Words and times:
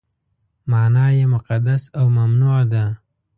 معنا 0.71 1.05
یې 1.17 1.25
مقدس 1.35 1.83
او 1.97 2.05
ممنوع 2.17 2.59
ده. 2.73 2.85